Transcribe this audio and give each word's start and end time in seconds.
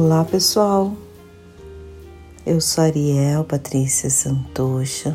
Olá 0.00 0.24
pessoal, 0.24 0.96
eu 2.46 2.60
sou 2.60 2.84
Ariel 2.84 3.42
Patrícia 3.42 4.08
Santocha 4.08 5.12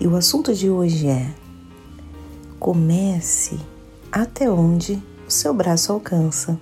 e 0.00 0.08
o 0.08 0.16
assunto 0.16 0.52
de 0.52 0.68
hoje 0.68 1.06
é 1.06 1.32
comece 2.58 3.56
até 4.10 4.50
onde 4.50 5.00
o 5.28 5.30
seu 5.30 5.54
braço 5.54 5.92
alcança. 5.92 6.58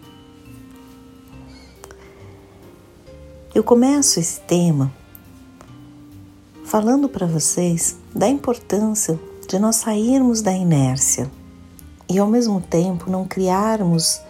Eu 3.55 3.65
começo 3.65 4.21
esse 4.21 4.39
tema 4.41 4.93
falando 6.67 7.09
para 7.09 7.27
vocês 7.27 7.97
da 8.15 8.29
importância 8.29 9.19
de 9.49 9.59
nós 9.59 9.77
sairmos 9.77 10.43
da 10.43 10.53
inércia 10.53 11.31
e 12.11 12.19
ao 12.19 12.27
mesmo 12.27 12.61
tempo 12.61 13.11
não 13.11 13.27
criarmos 13.27 14.21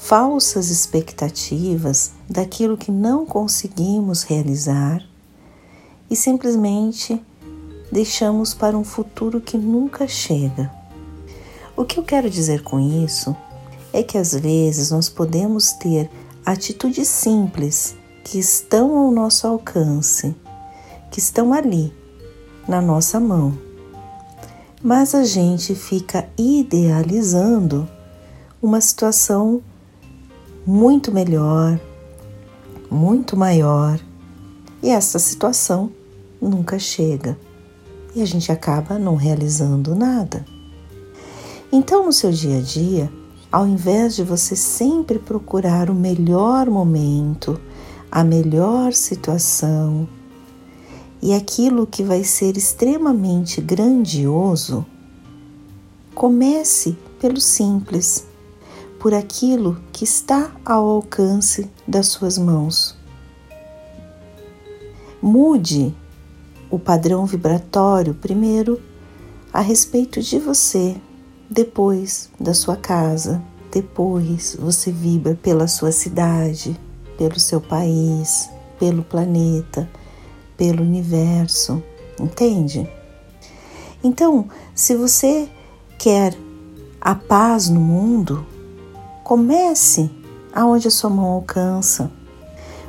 falsas 0.00 0.70
expectativas 0.70 2.12
daquilo 2.28 2.76
que 2.76 2.90
não 2.90 3.26
conseguimos 3.26 4.22
realizar 4.22 5.06
e 6.10 6.16
simplesmente 6.16 7.22
deixamos 7.92 8.54
para 8.54 8.76
um 8.76 8.82
futuro 8.82 9.40
que 9.42 9.58
nunca 9.58 10.08
chega. 10.08 10.70
O 11.76 11.84
que 11.84 11.98
eu 11.98 12.02
quero 12.02 12.30
dizer 12.30 12.62
com 12.62 12.80
isso 13.04 13.36
é 13.92 14.02
que 14.02 14.16
às 14.16 14.34
vezes 14.34 14.90
nós 14.90 15.08
podemos 15.08 15.72
ter 15.74 16.10
atitudes 16.44 17.06
simples 17.06 17.94
que 18.24 18.38
estão 18.38 18.96
ao 18.96 19.10
nosso 19.12 19.46
alcance, 19.46 20.34
que 21.10 21.20
estão 21.20 21.52
ali, 21.52 21.92
na 22.66 22.80
nossa 22.80 23.20
mão. 23.20 23.56
Mas 24.82 25.14
a 25.14 25.24
gente 25.24 25.74
fica 25.74 26.26
idealizando 26.38 27.88
uma 28.62 28.80
situação 28.80 29.62
muito 30.66 31.12
melhor, 31.12 31.80
muito 32.90 33.36
maior, 33.36 34.00
e 34.82 34.88
essa 34.88 35.18
situação 35.18 35.90
nunca 36.40 36.78
chega. 36.78 37.38
E 38.14 38.22
a 38.22 38.26
gente 38.26 38.50
acaba 38.50 38.98
não 38.98 39.14
realizando 39.14 39.94
nada. 39.94 40.44
Então, 41.72 42.04
no 42.04 42.12
seu 42.12 42.30
dia 42.30 42.58
a 42.58 42.60
dia, 42.60 43.12
ao 43.52 43.66
invés 43.66 44.16
de 44.16 44.24
você 44.24 44.56
sempre 44.56 45.18
procurar 45.18 45.90
o 45.90 45.94
melhor 45.94 46.68
momento, 46.68 47.60
a 48.10 48.24
melhor 48.24 48.92
situação 48.92 50.08
e 51.22 51.34
aquilo 51.34 51.86
que 51.86 52.02
vai 52.02 52.24
ser 52.24 52.56
extremamente 52.56 53.60
grandioso, 53.60 54.84
comece 56.14 56.96
pelo 57.20 57.40
simples, 57.40 58.26
por 59.00 59.14
aquilo 59.14 59.80
que 59.94 60.04
está 60.04 60.52
ao 60.62 60.86
alcance 60.86 61.70
das 61.88 62.08
suas 62.08 62.36
mãos. 62.36 62.94
Mude 65.22 65.94
o 66.70 66.78
padrão 66.78 67.24
vibratório 67.24 68.12
primeiro 68.12 68.78
a 69.50 69.62
respeito 69.62 70.20
de 70.20 70.38
você, 70.38 70.96
depois 71.48 72.30
da 72.38 72.52
sua 72.52 72.76
casa, 72.76 73.42
depois 73.72 74.54
você 74.60 74.92
vibra 74.92 75.34
pela 75.34 75.66
sua 75.66 75.92
cidade, 75.92 76.78
pelo 77.16 77.40
seu 77.40 77.60
país, 77.60 78.50
pelo 78.78 79.02
planeta, 79.02 79.88
pelo 80.58 80.82
universo, 80.82 81.82
entende? 82.20 82.88
Então, 84.04 84.48
se 84.74 84.94
você 84.94 85.48
quer 85.98 86.36
a 87.00 87.14
paz 87.14 87.70
no 87.70 87.80
mundo, 87.80 88.46
comece 89.30 90.10
aonde 90.52 90.88
a 90.88 90.90
sua 90.90 91.08
mão 91.08 91.26
alcança. 91.26 92.10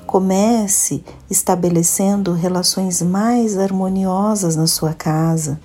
Comece 0.08 1.04
estabelecendo 1.30 2.34
relações 2.34 3.00
mais 3.00 3.60
harmoniosas 3.60 4.56
na 4.56 4.66
sua 4.66 4.92
casa. 4.92 5.62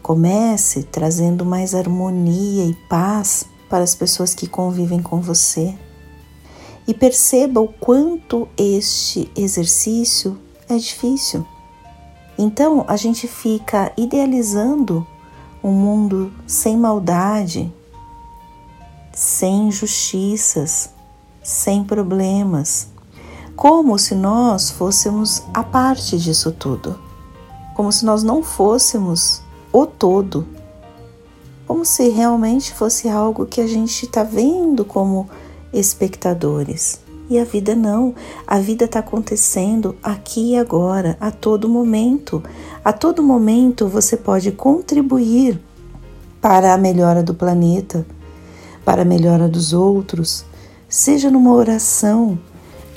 Comece 0.00 0.84
trazendo 0.84 1.44
mais 1.44 1.74
harmonia 1.74 2.64
e 2.64 2.74
paz 2.88 3.44
para 3.68 3.84
as 3.84 3.94
pessoas 3.94 4.34
que 4.34 4.46
convivem 4.46 5.02
com 5.02 5.20
você. 5.20 5.74
E 6.88 6.94
perceba 6.94 7.60
o 7.60 7.68
quanto 7.68 8.48
este 8.56 9.30
exercício 9.36 10.38
é 10.70 10.76
difícil. 10.78 11.46
Então 12.38 12.82
a 12.88 12.96
gente 12.96 13.28
fica 13.28 13.92
idealizando 13.94 15.06
um 15.62 15.70
mundo 15.70 16.32
sem 16.46 16.78
maldade, 16.78 17.70
sem 19.20 19.68
injustiças, 19.68 20.88
sem 21.42 21.84
problemas, 21.84 22.88
como 23.54 23.98
se 23.98 24.14
nós 24.14 24.70
fôssemos 24.70 25.42
a 25.52 25.62
parte 25.62 26.18
disso 26.18 26.50
tudo, 26.50 26.98
como 27.76 27.92
se 27.92 28.02
nós 28.06 28.22
não 28.22 28.42
fôssemos 28.42 29.42
o 29.70 29.84
todo, 29.84 30.48
como 31.66 31.84
se 31.84 32.08
realmente 32.08 32.72
fosse 32.72 33.10
algo 33.10 33.44
que 33.44 33.60
a 33.60 33.66
gente 33.66 34.06
está 34.06 34.22
vendo 34.22 34.86
como 34.86 35.28
espectadores. 35.70 36.98
E 37.28 37.38
a 37.38 37.44
vida 37.44 37.76
não, 37.76 38.14
a 38.46 38.58
vida 38.58 38.86
está 38.86 39.00
acontecendo 39.00 39.96
aqui 40.02 40.52
e 40.52 40.56
agora, 40.56 41.18
a 41.20 41.30
todo 41.30 41.68
momento. 41.68 42.42
A 42.82 42.90
todo 42.90 43.22
momento 43.22 43.86
você 43.86 44.16
pode 44.16 44.50
contribuir 44.50 45.60
para 46.40 46.72
a 46.72 46.78
melhora 46.78 47.22
do 47.22 47.34
planeta, 47.34 48.06
para 48.90 49.02
a 49.02 49.04
melhora 49.04 49.46
dos 49.46 49.72
outros, 49.72 50.44
seja 50.88 51.30
numa 51.30 51.54
oração, 51.54 52.36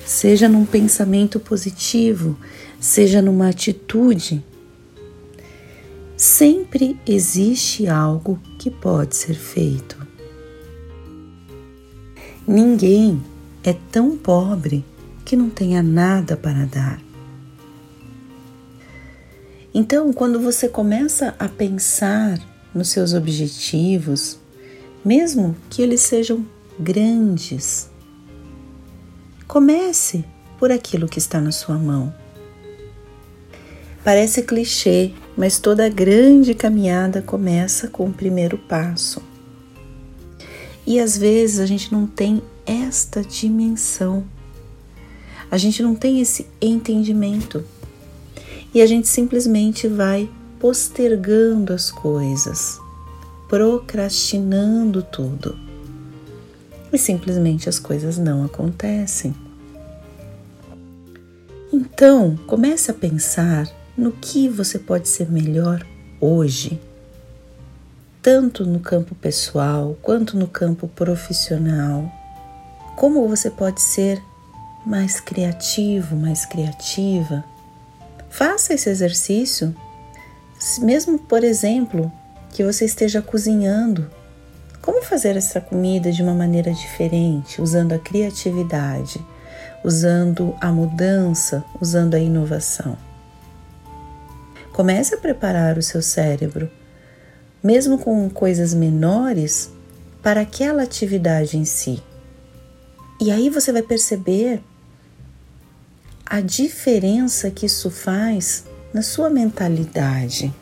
seja 0.04 0.50
num 0.50 0.66
pensamento 0.66 1.40
positivo, 1.40 2.36
seja 2.80 3.22
numa 3.22 3.50
atitude, 3.50 4.44
sempre 6.18 7.00
existe 7.06 7.86
algo 7.86 8.40
que 8.58 8.72
pode 8.72 9.16
ser 9.16 9.36
feito. 9.36 9.96
Ninguém 12.48 13.22
é 13.64 13.74
tão 13.92 14.18
pobre 14.18 14.84
que 15.24 15.36
não 15.36 15.48
tenha 15.48 15.84
nada 15.84 16.36
para 16.36 16.66
dar. 16.66 17.00
Então, 19.72 20.12
quando 20.12 20.40
você 20.40 20.68
começa 20.68 21.36
a 21.38 21.48
pensar 21.48 22.40
nos 22.74 22.90
seus 22.90 23.14
objetivos, 23.14 24.42
mesmo 25.04 25.56
que 25.70 25.82
eles 25.82 26.02
sejam 26.02 26.46
grandes, 26.80 27.90
Comece 29.54 30.26
por 30.58 30.72
aquilo 30.72 31.08
que 31.08 31.20
está 31.20 31.40
na 31.40 31.52
sua 31.52 31.78
mão. 31.78 32.12
Parece 34.04 34.42
clichê, 34.42 35.12
mas 35.38 35.60
toda 35.60 35.88
grande 35.90 36.56
caminhada 36.56 37.22
começa 37.22 37.88
com 37.88 38.08
o 38.08 38.12
primeiro 38.12 38.58
passo. 38.58 39.22
E 40.88 41.00
às 41.00 41.16
vezes 41.16 41.60
a 41.60 41.68
gente 41.68 41.92
não 41.92 42.08
tem 42.08 42.42
esta 42.66 43.22
dimensão, 43.22 44.24
a 45.52 45.58
gente 45.60 45.84
não 45.84 45.94
tem 45.94 46.20
esse 46.20 46.48
entendimento 46.60 47.64
e 48.74 48.82
a 48.82 48.88
gente 48.88 49.08
simplesmente 49.08 49.88
vai 49.88 50.28
postergando 50.60 51.74
as 51.74 51.92
coisas, 51.92 52.80
procrastinando 53.54 55.04
tudo 55.04 55.56
e 56.92 56.98
simplesmente 56.98 57.70
as 57.70 57.78
coisas 57.78 58.18
não 58.18 58.44
acontecem. 58.44 59.36
Então, 61.72 62.36
comece 62.48 62.90
a 62.90 62.96
pensar 62.96 63.70
no 63.96 64.12
que 64.12 64.50
você 64.50 64.80
pode 64.80 65.08
ser 65.08 65.30
melhor 65.30 65.86
hoje, 66.20 66.82
tanto 68.24 68.66
no 68.66 68.80
campo 68.80 69.14
pessoal 69.14 69.96
quanto 70.02 70.36
no 70.36 70.48
campo 70.48 70.88
profissional. 70.88 72.12
Como 72.96 73.28
você 73.30 73.52
pode 73.52 73.82
ser 73.82 74.20
mais 74.84 75.20
criativo, 75.20 76.16
mais 76.16 76.44
criativa. 76.44 77.44
Faça 78.32 78.74
esse 78.74 78.90
exercício, 78.90 79.76
mesmo 80.80 81.20
por 81.20 81.44
exemplo, 81.44 82.12
que 82.54 82.64
você 82.64 82.86
esteja 82.86 83.22
cozinhando 83.22 84.10
como 84.80 85.02
fazer 85.02 85.36
essa 85.36 85.60
comida 85.60 86.12
de 86.12 86.22
uma 86.22 86.34
maneira 86.34 86.72
diferente, 86.72 87.62
usando 87.62 87.94
a 87.94 88.00
criatividade, 88.00 89.20
usando 89.84 90.56
a 90.62 90.72
mudança, 90.72 91.64
usando 91.82 92.14
a 92.14 92.20
inovação? 92.20 92.98
Comece 94.72 95.16
a 95.16 95.18
preparar 95.18 95.78
o 95.78 95.82
seu 95.82 96.02
cérebro, 96.02 96.70
mesmo 97.64 97.98
com 97.98 98.30
coisas 98.30 98.74
menores, 98.74 99.72
para 100.22 100.42
aquela 100.42 100.84
atividade 100.84 101.58
em 101.58 101.66
si. 101.66 102.04
E 103.22 103.32
aí 103.32 103.50
você 103.50 103.72
vai 103.72 103.82
perceber 103.82 104.62
a 106.26 106.42
diferença 106.42 107.50
que 107.50 107.66
isso 107.66 107.90
faz 107.90 108.66
na 108.94 109.02
sua 109.02 109.30
mentalidade. 109.30 110.54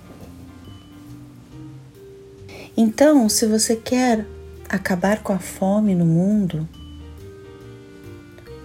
Então, 2.82 3.30
se 3.30 3.46
você 3.46 3.76
quer 3.76 4.26
acabar 4.68 5.22
com 5.22 5.34
a 5.34 5.40
fome 5.40 5.94
no 5.94 6.06
mundo, 6.06 6.68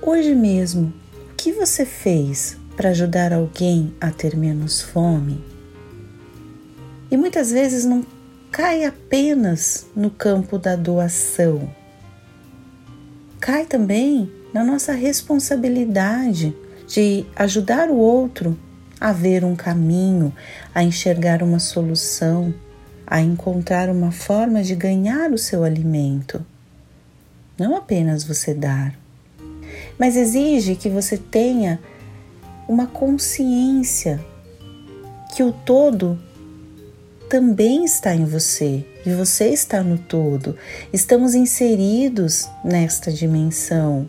Hoje 0.06 0.36
mesmo, 0.36 0.92
o 1.32 1.34
que 1.34 1.50
você 1.50 1.84
fez 1.84 2.56
para 2.76 2.90
ajudar 2.90 3.32
alguém 3.32 3.92
a 4.00 4.12
ter 4.12 4.36
menos 4.36 4.80
fome? 4.80 5.44
E 7.10 7.16
muitas 7.16 7.50
vezes 7.50 7.84
não 7.84 8.06
cai 8.52 8.84
apenas 8.84 9.84
no 9.96 10.08
campo 10.08 10.58
da 10.58 10.76
doação, 10.76 11.68
cai 13.40 13.66
também 13.66 14.30
na 14.54 14.62
nossa 14.62 14.92
responsabilidade 14.92 16.56
de 16.86 17.26
ajudar 17.34 17.90
o 17.90 17.96
outro 17.96 18.56
a 19.00 19.12
ver 19.12 19.44
um 19.44 19.56
caminho, 19.56 20.32
a 20.72 20.84
enxergar 20.84 21.42
uma 21.42 21.58
solução, 21.58 22.54
a 23.06 23.20
encontrar 23.20 23.88
uma 23.88 24.10
forma 24.10 24.62
de 24.62 24.74
ganhar 24.74 25.30
o 25.30 25.38
seu 25.38 25.62
alimento. 25.62 26.44
Não 27.58 27.76
apenas 27.76 28.24
você 28.24 28.52
dar, 28.52 28.98
mas 29.98 30.16
exige 30.16 30.76
que 30.76 30.88
você 30.88 31.16
tenha 31.16 31.80
uma 32.68 32.86
consciência 32.86 34.20
que 35.34 35.42
o 35.42 35.52
todo 35.52 36.18
também 37.28 37.84
está 37.84 38.14
em 38.14 38.24
você 38.24 38.84
e 39.04 39.10
você 39.10 39.48
está 39.48 39.82
no 39.82 39.98
todo. 39.98 40.56
Estamos 40.92 41.34
inseridos 41.34 42.48
nesta 42.64 43.12
dimensão. 43.12 44.08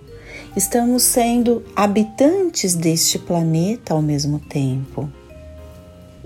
Estamos 0.56 1.04
sendo 1.04 1.64
habitantes 1.76 2.76
deste 2.76 3.20
planeta 3.20 3.94
ao 3.94 4.02
mesmo 4.02 4.40
tempo. 4.40 5.10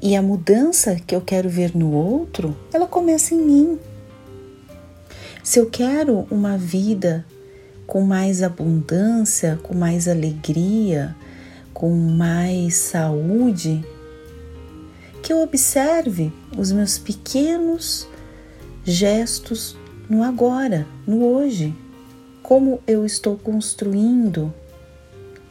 E 0.02 0.16
a 0.16 0.22
mudança 0.22 0.96
que 0.96 1.16
eu 1.16 1.22
quero 1.22 1.48
ver 1.48 1.76
no 1.76 1.92
outro, 1.92 2.58
ela 2.74 2.88
começa 2.88 3.36
em 3.36 3.38
mim. 3.38 3.80
Se 5.44 5.60
eu 5.60 5.70
quero 5.70 6.26
uma 6.32 6.58
vida 6.58 7.24
com 7.86 8.02
mais 8.02 8.42
abundância, 8.42 9.60
com 9.62 9.76
mais 9.76 10.08
alegria, 10.08 11.16
com 11.72 11.94
mais 11.94 12.76
saúde, 12.76 13.86
que 15.22 15.32
eu 15.32 15.42
observe 15.42 16.34
os 16.58 16.72
meus 16.72 16.98
pequenos 16.98 18.08
gestos 18.84 19.78
no 20.10 20.24
agora, 20.24 20.88
no 21.06 21.24
hoje. 21.24 21.76
Como 22.42 22.82
eu 22.88 23.06
estou 23.06 23.38
construindo 23.38 24.54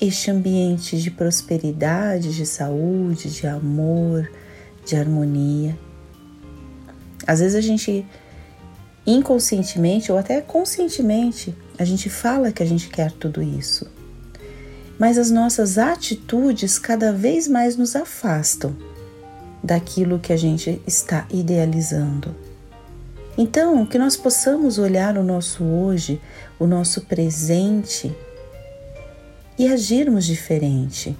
este 0.00 0.30
ambiente 0.30 1.00
de 1.00 1.10
prosperidade, 1.10 2.34
de 2.34 2.44
saúde, 2.44 3.30
de 3.30 3.46
amor, 3.46 4.28
de 4.90 4.96
harmonia. 4.96 5.78
Às 7.26 7.40
vezes 7.40 7.54
a 7.54 7.60
gente 7.60 8.06
inconscientemente 9.06 10.12
ou 10.12 10.18
até 10.18 10.40
conscientemente 10.40 11.54
a 11.78 11.84
gente 11.84 12.10
fala 12.10 12.52
que 12.52 12.62
a 12.62 12.66
gente 12.66 12.88
quer 12.88 13.10
tudo 13.12 13.42
isso. 13.42 13.86
Mas 14.98 15.16
as 15.16 15.30
nossas 15.30 15.78
atitudes 15.78 16.78
cada 16.78 17.12
vez 17.12 17.48
mais 17.48 17.76
nos 17.76 17.96
afastam 17.96 18.76
daquilo 19.62 20.18
que 20.18 20.32
a 20.32 20.36
gente 20.36 20.80
está 20.86 21.26
idealizando. 21.30 22.34
Então, 23.38 23.86
que 23.86 23.98
nós 23.98 24.16
possamos 24.16 24.76
olhar 24.78 25.16
o 25.16 25.22
nosso 25.22 25.64
hoje, 25.64 26.20
o 26.58 26.66
nosso 26.66 27.02
presente 27.02 28.14
e 29.58 29.66
agirmos 29.66 30.26
diferente. 30.26 31.16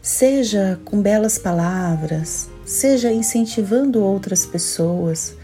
Seja 0.00 0.80
com 0.84 1.00
belas 1.00 1.38
palavras, 1.38 2.48
seja 2.64 3.12
incentivando 3.12 4.02
outras 4.02 4.46
pessoas, 4.46 5.34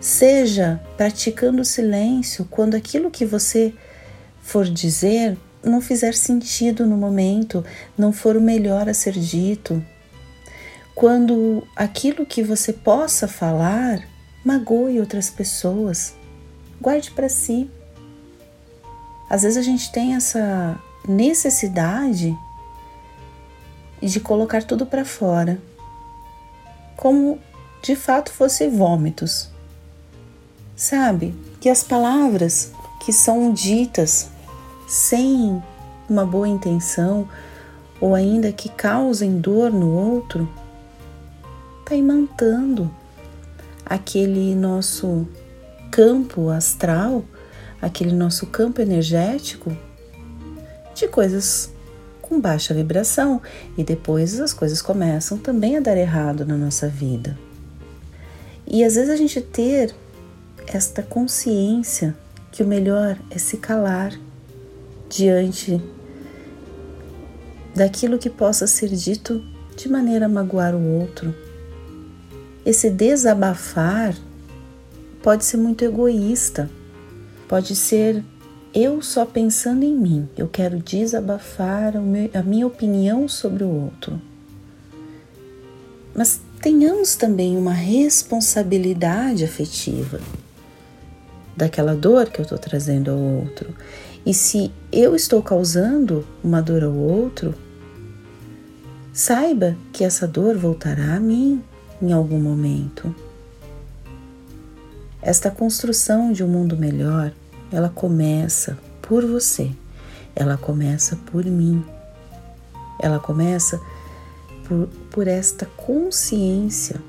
seja 0.00 0.80
praticando 0.96 1.64
silêncio 1.64 2.46
quando 2.50 2.74
aquilo 2.74 3.10
que 3.10 3.24
você 3.24 3.72
for 4.42 4.64
dizer 4.66 5.36
não 5.62 5.80
fizer 5.80 6.14
sentido 6.14 6.86
no 6.86 6.96
momento, 6.96 7.64
não 7.96 8.12
for 8.12 8.36
o 8.36 8.40
melhor 8.40 8.88
a 8.88 8.94
ser 8.94 9.12
dito, 9.12 9.82
quando 10.94 11.66
aquilo 11.74 12.26
que 12.26 12.42
você 12.42 12.72
possa 12.72 13.26
falar 13.26 14.06
magoe 14.44 15.00
outras 15.00 15.30
pessoas, 15.30 16.14
guarde 16.80 17.10
para 17.10 17.28
si. 17.28 17.70
Às 19.28 19.42
vezes 19.42 19.56
a 19.56 19.62
gente 19.62 19.90
tem 19.90 20.14
essa 20.14 20.78
necessidade 21.08 22.36
de 24.00 24.20
colocar 24.20 24.62
tudo 24.62 24.84
para 24.84 25.04
fora, 25.04 25.58
como 27.04 27.38
de 27.82 27.94
fato 27.94 28.32
fosse 28.32 28.66
vômitos. 28.66 29.50
Sabe? 30.74 31.34
Que 31.60 31.68
as 31.68 31.84
palavras 31.84 32.72
que 33.04 33.12
são 33.12 33.52
ditas 33.52 34.30
sem 34.88 35.62
uma 36.08 36.24
boa 36.24 36.48
intenção 36.48 37.28
ou 38.00 38.14
ainda 38.14 38.50
que 38.50 38.70
causem 38.70 39.38
dor 39.38 39.70
no 39.70 39.90
outro, 39.90 40.48
está 41.80 41.94
imantando 41.94 42.90
aquele 43.84 44.54
nosso 44.54 45.28
campo 45.90 46.48
astral, 46.48 47.22
aquele 47.82 48.12
nosso 48.12 48.46
campo 48.46 48.80
energético 48.80 49.76
de 50.94 51.06
coisas 51.06 51.70
com 52.34 52.40
baixa 52.40 52.74
vibração 52.74 53.40
e 53.78 53.84
depois 53.84 54.40
as 54.40 54.52
coisas 54.52 54.82
começam 54.82 55.38
também 55.38 55.76
a 55.76 55.80
dar 55.80 55.96
errado 55.96 56.44
na 56.44 56.56
nossa 56.56 56.88
vida. 56.88 57.38
E 58.66 58.82
às 58.82 58.96
vezes 58.96 59.10
a 59.10 59.16
gente 59.16 59.40
ter 59.40 59.94
esta 60.66 61.02
consciência 61.02 62.16
que 62.50 62.62
o 62.62 62.66
melhor 62.66 63.16
é 63.30 63.38
se 63.38 63.58
calar 63.58 64.12
diante 65.08 65.80
daquilo 67.74 68.18
que 68.18 68.30
possa 68.30 68.66
ser 68.66 68.88
dito 68.88 69.40
de 69.76 69.88
maneira 69.88 70.26
a 70.26 70.28
magoar 70.28 70.74
o 70.74 71.00
outro 71.00 71.34
esse 72.64 72.88
desabafar 72.88 74.16
pode 75.22 75.44
ser 75.44 75.58
muito 75.58 75.84
egoísta, 75.84 76.70
pode 77.46 77.76
ser 77.76 78.24
eu 78.74 79.00
só 79.00 79.24
pensando 79.24 79.84
em 79.84 79.94
mim, 79.94 80.28
eu 80.36 80.48
quero 80.48 80.78
desabafar 80.78 81.94
a 81.96 82.42
minha 82.42 82.66
opinião 82.66 83.28
sobre 83.28 83.62
o 83.62 83.68
outro. 83.68 84.20
Mas 86.12 86.40
tenhamos 86.60 87.14
também 87.14 87.56
uma 87.56 87.72
responsabilidade 87.72 89.44
afetiva 89.44 90.20
daquela 91.56 91.94
dor 91.94 92.30
que 92.30 92.40
eu 92.40 92.42
estou 92.42 92.58
trazendo 92.58 93.12
ao 93.12 93.18
outro. 93.18 93.72
E 94.26 94.34
se 94.34 94.72
eu 94.90 95.14
estou 95.14 95.40
causando 95.40 96.26
uma 96.42 96.60
dor 96.60 96.82
ao 96.82 96.94
outro, 96.94 97.54
saiba 99.12 99.76
que 99.92 100.02
essa 100.02 100.26
dor 100.26 100.56
voltará 100.56 101.14
a 101.14 101.20
mim 101.20 101.62
em 102.02 102.12
algum 102.12 102.40
momento. 102.40 103.14
Esta 105.22 105.50
construção 105.50 106.32
de 106.32 106.42
um 106.42 106.48
mundo 106.48 106.76
melhor, 106.76 107.32
ela 107.74 107.88
começa 107.88 108.78
por 109.02 109.24
você, 109.24 109.70
ela 110.34 110.56
começa 110.56 111.16
por 111.16 111.44
mim, 111.44 111.84
ela 113.00 113.18
começa 113.18 113.80
por, 114.66 114.88
por 115.10 115.28
esta 115.28 115.66
consciência 115.76 117.00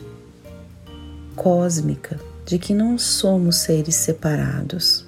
cósmica 1.35 2.19
de 2.45 2.59
que 2.59 2.73
não 2.73 2.97
somos 2.97 3.57
seres 3.57 3.95
separados 3.95 5.05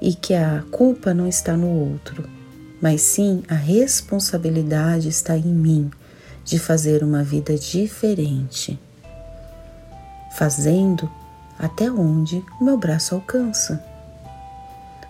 e 0.00 0.14
que 0.14 0.34
a 0.34 0.64
culpa 0.70 1.12
não 1.14 1.26
está 1.26 1.56
no 1.56 1.68
outro, 1.68 2.28
mas 2.80 3.02
sim 3.02 3.42
a 3.48 3.54
responsabilidade 3.54 5.08
está 5.08 5.36
em 5.36 5.42
mim 5.44 5.90
de 6.44 6.58
fazer 6.58 7.04
uma 7.04 7.22
vida 7.22 7.56
diferente 7.56 8.78
fazendo 10.30 11.10
até 11.58 11.90
onde 11.90 12.42
o 12.58 12.64
meu 12.64 12.78
braço 12.78 13.14
alcança, 13.14 13.84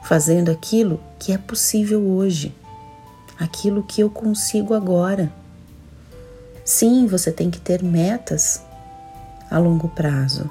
fazendo 0.02 0.50
aquilo 0.50 1.00
que 1.18 1.32
é 1.32 1.38
possível 1.38 2.02
hoje, 2.02 2.54
aquilo 3.38 3.82
que 3.82 4.00
eu 4.00 4.10
consigo 4.10 4.74
agora. 4.74 5.32
Sim, 6.64 7.06
você 7.06 7.30
tem 7.32 7.50
que 7.50 7.60
ter 7.60 7.82
metas 7.82 8.62
a 9.50 9.58
longo 9.58 9.88
prazo, 9.88 10.50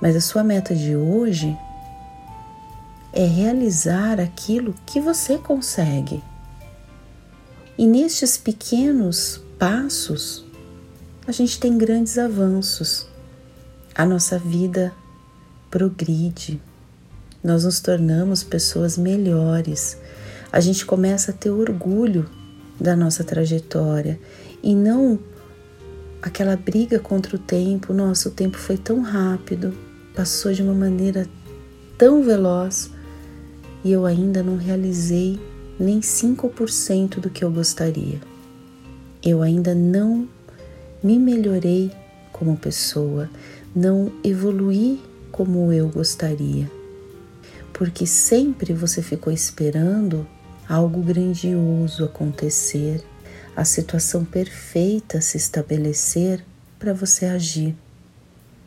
mas 0.00 0.14
a 0.14 0.20
sua 0.20 0.44
meta 0.44 0.74
de 0.74 0.94
hoje 0.94 1.56
é 3.12 3.24
realizar 3.24 4.20
aquilo 4.20 4.74
que 4.84 5.00
você 5.00 5.38
consegue. 5.38 6.22
E 7.78 7.86
nestes 7.86 8.36
pequenos 8.36 9.40
passos, 9.58 10.44
a 11.26 11.32
gente 11.32 11.58
tem 11.58 11.78
grandes 11.78 12.18
avanços 12.18 13.06
a 13.94 14.04
nossa 14.04 14.38
vida 14.38 14.92
progride, 15.70 16.60
nós 17.44 17.64
nos 17.64 17.78
tornamos 17.78 18.42
pessoas 18.42 18.96
melhores, 18.96 19.98
a 20.50 20.60
gente 20.60 20.86
começa 20.86 21.30
a 21.30 21.34
ter 21.34 21.50
orgulho 21.50 22.24
da 22.80 22.96
nossa 22.96 23.22
trajetória 23.22 24.18
e 24.62 24.74
não 24.74 25.18
aquela 26.22 26.56
briga 26.56 26.98
contra 26.98 27.36
o 27.36 27.38
tempo. 27.38 27.92
Nossa, 27.92 28.30
o 28.30 28.32
tempo 28.32 28.56
foi 28.56 28.78
tão 28.78 29.02
rápido, 29.02 29.74
passou 30.14 30.54
de 30.54 30.62
uma 30.62 30.72
maneira 30.72 31.28
tão 31.98 32.22
veloz 32.22 32.90
e 33.84 33.92
eu 33.92 34.06
ainda 34.06 34.42
não 34.42 34.56
realizei 34.56 35.38
nem 35.78 36.00
5% 36.00 37.20
do 37.20 37.28
que 37.28 37.44
eu 37.44 37.50
gostaria. 37.50 38.20
Eu 39.22 39.42
ainda 39.42 39.74
não 39.74 40.26
me 41.02 41.18
melhorei 41.18 41.90
como 42.32 42.56
pessoa, 42.56 43.28
não 43.76 44.10
evoluí 44.24 45.00
como 45.30 45.70
eu 45.72 45.88
gostaria. 45.88 46.70
Porque 47.74 48.06
sempre 48.06 48.72
você 48.72 49.02
ficou 49.02 49.30
esperando 49.30 50.26
algo 50.66 51.02
grandioso 51.02 52.04
acontecer, 52.04 53.04
a 53.54 53.64
situação 53.64 54.24
perfeita 54.24 55.20
se 55.20 55.36
estabelecer 55.36 56.42
para 56.78 56.94
você 56.94 57.26
agir. 57.26 57.76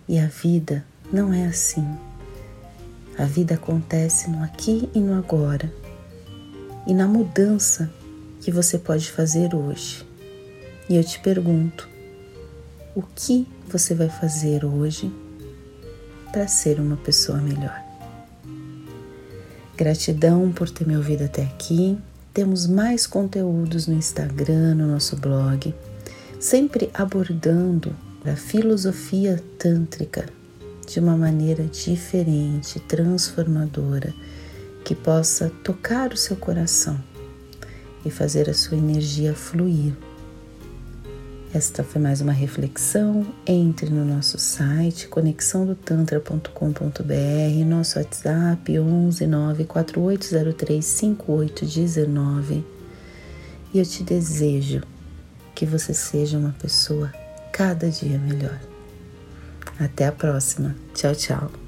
E 0.08 0.20
a 0.20 0.28
vida 0.28 0.86
não 1.12 1.34
é 1.34 1.48
assim. 1.48 1.88
A 3.18 3.26
vida 3.26 3.56
acontece 3.56 4.30
no 4.30 4.44
aqui 4.44 4.88
e 4.94 5.00
no 5.00 5.18
agora 5.18 5.74
e 6.88 6.94
na 6.94 7.06
mudança 7.06 7.92
que 8.40 8.50
você 8.50 8.80
pode 8.80 9.12
fazer 9.12 9.54
hoje. 9.54 10.08
E 10.90 10.96
eu 10.96 11.04
te 11.04 11.20
pergunto: 11.20 11.88
o 12.96 13.02
que 13.02 13.46
você 13.68 13.94
vai 13.94 14.10
fazer 14.10 14.64
hoje 14.64 15.12
para 16.32 16.48
ser 16.48 16.80
uma 16.80 16.96
pessoa 16.96 17.40
melhor? 17.40 17.87
Gratidão 19.78 20.52
por 20.52 20.72
ter 20.72 20.88
me 20.88 20.98
ouvido 20.98 21.24
até 21.26 21.44
aqui. 21.44 21.96
Temos 22.34 22.66
mais 22.66 23.06
conteúdos 23.06 23.86
no 23.86 23.94
Instagram, 23.94 24.74
no 24.74 24.88
nosso 24.88 25.16
blog, 25.18 25.72
sempre 26.40 26.90
abordando 26.96 27.96
a 28.26 28.36
filosofia 28.36 29.40
tântrica 29.60 30.26
de 30.88 31.00
uma 31.00 31.16
maneira 31.16 31.64
diferente, 31.66 32.80
transformadora, 32.80 34.12
que 34.84 34.96
possa 34.96 35.52
tocar 35.64 36.12
o 36.12 36.18
seu 36.18 36.36
coração 36.36 37.00
e 38.04 38.10
fazer 38.10 38.50
a 38.50 38.56
sua 38.56 38.78
energia 38.78 39.36
fluir. 39.36 39.94
Esta 41.58 41.84
foi 41.84 42.00
mais 42.00 42.22
uma 42.22 42.34
reflexão. 42.34 43.26
Entre 43.44 43.90
no 43.90 44.06
nosso 44.06 44.38
site 44.38 45.08
conexãodotantra.com.br, 45.08 47.66
nosso 47.66 47.98
WhatsApp 47.98 48.80
11 48.80 49.26
94803 49.26 50.86
5819 50.86 52.64
e 53.74 53.80
eu 53.80 53.86
te 53.86 54.04
desejo 54.04 54.84
que 55.56 55.66
você 55.66 55.96
seja 55.96 56.38
uma 56.38 56.56
pessoa 56.62 57.12
cada 57.52 57.90
dia 57.90 58.20
melhor. 58.20 58.62
Até 59.80 60.06
a 60.06 60.12
próxima. 60.12 60.76
Tchau, 60.94 61.16
tchau. 61.16 61.67